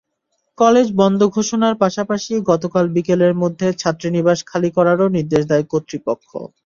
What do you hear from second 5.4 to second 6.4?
দেয় কর্তৃপক্ষ।